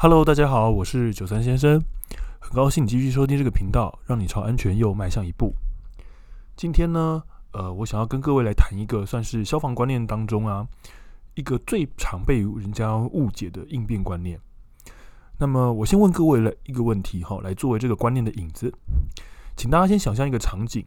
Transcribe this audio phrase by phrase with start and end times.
[0.00, 1.82] Hello，大家好，我是九三先生，
[2.38, 5.52] 很高兴你继续收听这个频道，让你朝安全又迈向一步。
[6.54, 7.20] 今天呢，
[7.50, 10.64] 呃，我想要跟各位来谈一个算是消防观念当中啊，
[11.34, 14.38] 一个最常被人家误解的应变观念。
[15.36, 18.72] 那么，我先问各位了一个问题哈，来作为这个观念的引子，
[19.56, 20.84] 请大家先想象一个场景，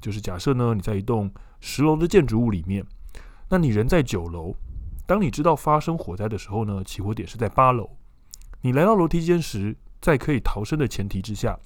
[0.00, 1.30] 就是假设呢，你在一栋
[1.60, 2.84] 十楼的建筑物里面，
[3.48, 4.56] 那你人在九楼，
[5.06, 7.88] 当你知道发生火灾的时候呢，起火点是在八楼。
[8.62, 11.58] 你来到楼梯间时，在可以逃生的前提之下，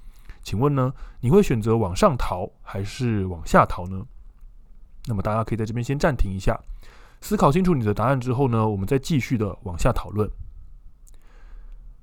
[0.43, 4.07] 请问呢，你会选择往上逃还是往下逃呢？
[5.07, 6.59] 那么大家可以在这边先暂停一下，
[7.21, 10.31] 思考清楚你的答案之后呢，我们再继续的往下讨论。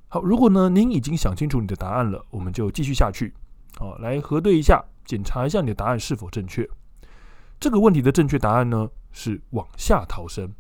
[0.10, 3.34] 好，如果呢您已经想清楚你的答案了，我们就继续下去。
[3.78, 6.70] 好，来核对一下，检查一下你的答案是否正确。
[7.62, 10.52] 这个问题的正确答案呢是往下逃生。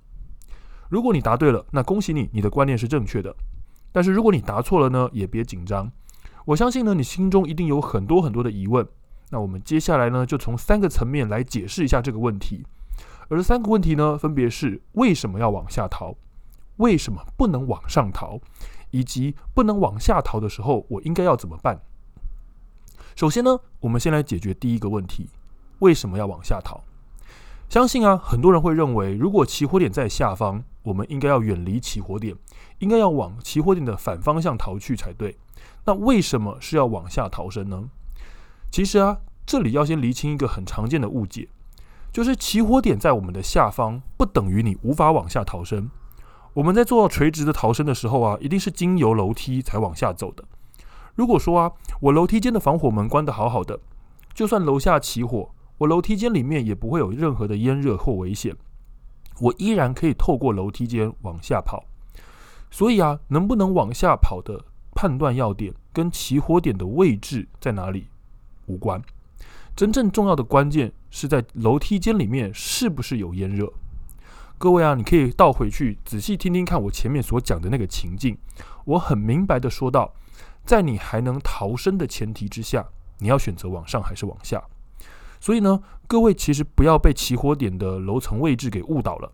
[0.87, 3.35] 如果你答对了，那恭喜你，你的观念是正确的。
[3.91, 5.91] 但是如果你答错了呢，也别紧张。
[6.45, 8.87] 我相信呢，你心中一定有很多很多的疑问。
[9.29, 12.65] 那我们接下来呢，就从三个层面来解释一下这个问题。
[13.29, 16.15] 而三个问题呢，分别是为什么要往下逃，
[16.77, 18.39] 为什么不能往上逃，
[18.89, 21.79] 以及不能往下逃的时候，我应该要怎么办？
[23.15, 25.29] 首先呢，我们先来解决第一个问题：
[25.79, 26.81] 为什么要往下逃？
[27.69, 32.35] 相信啊，很多人会认为，如果起火点在下方，我们应该要远离起火点，
[32.79, 35.37] 应该要往起火点的反方向逃去才对。
[35.85, 37.89] 那为什么是要往下逃生呢？
[38.71, 41.47] 其实啊，这里要先厘清一个很常见的误解，
[42.11, 45.89] 就是起火点在我们的下方，不等于你无法往下逃生。
[46.53, 50.43] 我们在做到垂直的逃生的时候啊，一定是经由楼梯才往下走的。
[51.15, 53.79] 如果说啊，我楼梯间的防火门关得好好的，
[54.33, 58.55] 就算楼下起火，我楼梯间里面也不会有任何的烟热或危险。
[59.41, 61.83] 我依然可以透过楼梯间往下跑，
[62.69, 68.07] 所以啊，能不能往下跑的判断要点跟起火点的位置在哪里
[68.67, 69.01] 无关。
[69.75, 73.73] 真正重要的关键是在楼梯间里面是不是有烟热。
[74.59, 78.37] 各位啊，你可以倒回去仔细听听看我前面所讲的那个情境，
[78.85, 80.13] 我很明白的说到，
[80.63, 82.87] 在你还能逃生的前提之下，
[83.17, 84.61] 你要选择往上还是往下。
[85.41, 89.29] 所以呢，各位其实不要被起火点的楼层位置给误导了。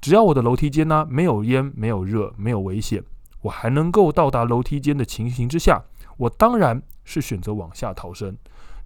[0.00, 3.02] 只要我的楼梯间呢、没有烟、没有热、没有危险，
[3.40, 5.82] 我还能够到达楼梯间的情形之下，
[6.18, 8.36] 我当然是选择往下逃生。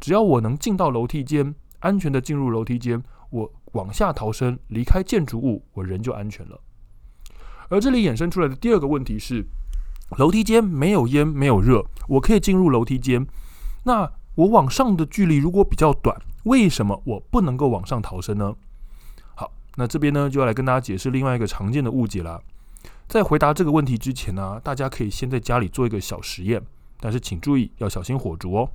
[0.00, 6.60] 只要我能进到楼梯间，安全的进入楼梯间，我往下逃生，离开建筑物，我人就安全了。
[7.68, 9.44] 而这里衍生出来的第二个问题是，
[10.18, 13.26] 楼梯间没有烟、没有热，我可以进入楼梯间，
[13.84, 18.54] 那我往上的距离如果比较短，为什么我不能够往上逃生呢？
[19.34, 22.42] 好，那这边呢就要来跟大家解释另外一个常见的误解了。
[23.08, 26.62] 在回答这个问题之前呢、大家可以先在家里做一个小实验，
[26.98, 28.68] 但是请注意要小心火烛哦。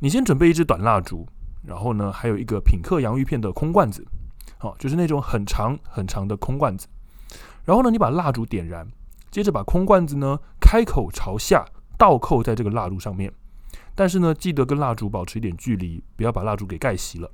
[0.00, 1.26] 你先准备一支短蜡烛，
[1.64, 4.06] 然后呢还有一个品客洋芋片的空罐子，
[4.58, 6.86] 好，就是那种很长很长的空罐子。
[7.64, 8.88] 然后呢，你把蜡烛点燃，
[9.30, 11.66] 接着把空罐子呢开口朝下
[11.98, 13.32] 倒扣在这个蜡烛上面。
[13.98, 17.28] 但是呢，记得跟蜡烛保持一点距离，不要把蜡烛给盖熄了。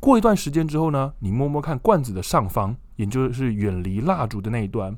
[0.00, 4.96] 过一段时间之后呢，你摸摸看罐子的上方，也就是远离蜡烛的那一端，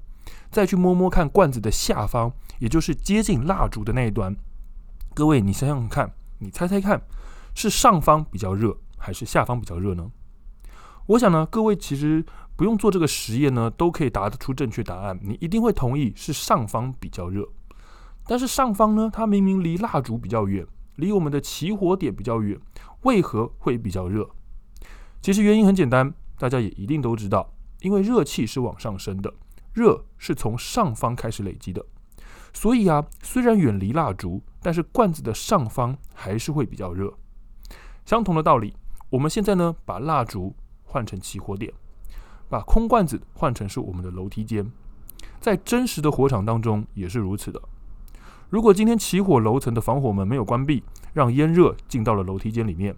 [0.52, 4.36] 再去摸摸看罐子的下方，也就是接近蜡烛的那一端。
[5.16, 7.02] 各位，你想想看，你猜猜看，
[7.56, 10.08] 是上方比较热，还是下方比较热呢？
[11.06, 12.24] 我想呢，各位其实
[12.54, 15.18] 不用做这个实验呢，都可以答得出正确答案。
[15.20, 17.48] 你一定会同意是上方比较热。
[18.28, 20.66] 但是上方呢，它明明离蜡烛比较远，
[20.96, 22.60] 离我们的起火点比较远，
[23.04, 24.28] 为何会比较热？
[25.22, 29.32] 其实原因很简单，大家也一定都知道，因为热气是往上升的，
[29.72, 31.82] 热是从上方开始累积的。
[32.52, 37.14] 所以啊，虽然远离蜡烛，但是罐子的上方还是会比较热。
[38.04, 38.74] 相同的道理，
[39.08, 41.72] 我们现在呢，把蜡烛换成起火点，
[42.50, 44.70] 把空罐子换成是我们的楼梯间，
[45.40, 47.60] 在真实的火场当中也是如此的。
[48.50, 52.96] 如果今天起火楼层的防火门没有关闭，让烟热进到了楼梯间里面，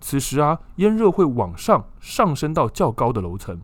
[0.00, 3.60] 此时啊，烟热会往上上升到较高的楼层。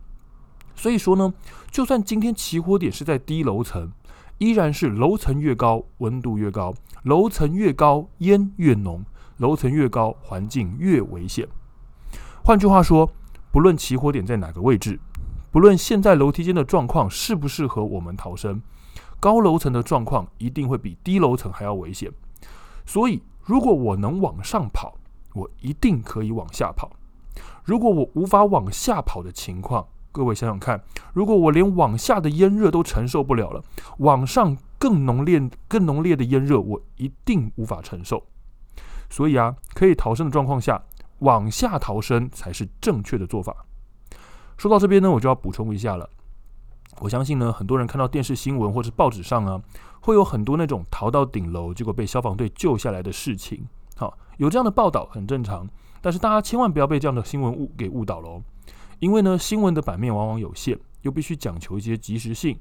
[0.75, 1.33] 所以说呢，
[1.71, 3.91] 就算今天起火点是在低楼层，
[4.39, 6.75] 依然是楼层越高温度越高，
[7.05, 9.05] 楼层越高烟越浓，
[9.39, 11.49] 楼层越高环境越危险。
[12.43, 13.11] 换句话说，
[13.51, 15.01] 不论起火点在哪个位置，
[15.51, 18.61] 不论现在楼梯间的状况适不适合我们逃生。
[19.25, 22.13] 高楼层的状况一定会比低楼层还要危险，
[22.85, 24.99] 所以如果我能往上跑，
[25.33, 26.91] 我一定可以往下跑。
[27.65, 30.85] 如果我无法往下跑的情况，各位想想看，
[31.15, 33.65] 如果我连往下的烟热都承受不了了，
[34.01, 38.27] 往上更浓烈、更浓烈的烟热，我一定无法承受。
[39.09, 40.83] 所以啊，可以逃生的状况下，
[41.21, 43.65] 往下逃生才是正确的做法。
[44.59, 46.11] 说到这边呢，我就要补充一下了。
[47.01, 49.61] 我相信呢，很多人看到电视新闻或者报纸上啊，
[50.01, 53.67] 会有很多那种逃到顶楼结果被消防队救下来的事情。
[53.97, 55.69] 好，有这样的报道很正常，
[56.01, 58.43] 但是大家千万不要被这样的新闻误给误导了哦。
[59.01, 62.59] 因为呢，新闻的版面往往有限，又必须讲求一些及时性，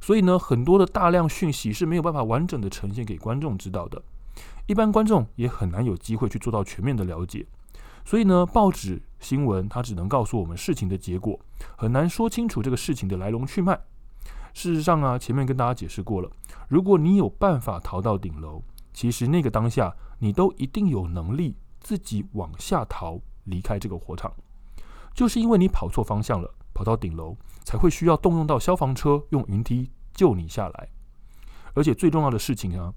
[0.00, 4.02] 所以呢，很多的大量讯息是没有办法完整的呈现给观众知道的。
[4.66, 7.46] 一般观众也很难有机会去做到全面的了解。
[8.06, 11.38] 所以呢，报纸新闻它只能告诉我们事情的结果，
[11.76, 13.78] 很难说清楚这个事情的来龙去脉。
[14.54, 16.30] 事实上啊，前面跟大家解释过了，
[16.68, 18.62] 如果你有办法逃到顶楼，
[18.94, 24.32] 其实那个当下你都一定有能力自己往下逃，离开这个火场。
[25.12, 30.88] 就是因为你跑错方向了，跑到顶楼，才会需要动用到消防车用云梯救你下来。
[31.74, 32.94] 而且最重要的事情啊。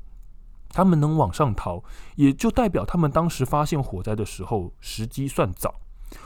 [0.70, 1.84] 他们能往上逃，
[2.16, 5.76] 也就代表他们当时发现火灾的时候时机算早，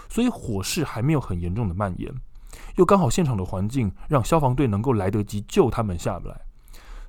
[0.09, 2.13] 所以火势还没有很严重的蔓延，
[2.75, 6.41] 又刚好现场的环境让消防队能够来得及救他们下来，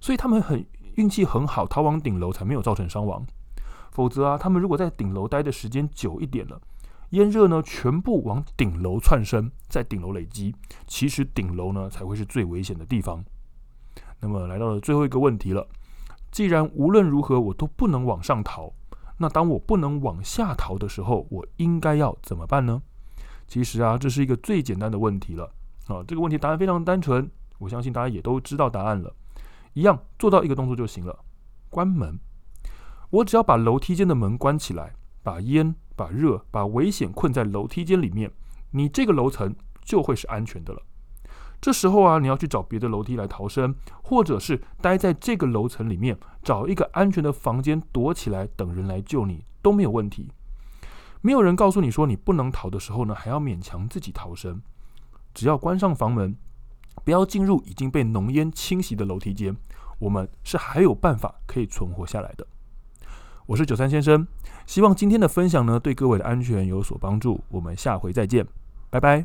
[0.01, 0.65] 所以他们很
[0.95, 3.27] 运气很好，逃往顶楼才没有造成伤亡。
[3.91, 6.61] 否则啊，他们如果在顶楼待的时间久一点了，
[7.11, 10.55] 烟热呢全部往顶楼窜升，在顶楼累积，
[10.87, 13.25] 其实顶楼呢才会是最危险的地方。
[14.21, 15.69] 那么来到了最后一个问题了。
[16.35, 18.73] 既然无论如何我都不能往上逃，
[19.19, 22.83] 那当我不能往下逃的时候，我应该要怎么办呢？
[23.47, 25.45] 其实啊，这是一个最简单的问题了
[25.87, 26.03] 啊。
[26.09, 29.15] 这个问题答案非常单纯，我相信大家也都知道答案了。
[29.75, 31.17] 一样做到一个动作就行了，
[31.71, 32.19] 关门。
[33.11, 34.93] 我只要把楼梯间的门关起来，
[35.23, 38.29] 把烟、把热、把危险困在楼梯间里面，
[38.73, 39.55] 你这个楼层
[39.85, 40.83] 就会是安全的了。
[41.65, 50.31] 这时候啊，你要去找别的楼梯来逃生，或者是待在这个楼层里面，找一个安全的房间躲起来，等人来救你都没有问题。
[51.23, 54.61] 没有人告诉你说你不能逃的时候呢，还要勉强自己逃生。
[55.33, 56.37] 只要关上房门，
[57.03, 59.57] 不要进入已经被浓烟侵袭的楼梯间，
[60.01, 62.47] 我们是还有办法可以存活下来的。
[63.47, 64.27] 我是九三先生，
[64.67, 67.43] 希望今天的分享呢，对各位的安全有所帮助。
[67.49, 68.47] 我们下回再见，
[68.91, 69.25] 拜拜。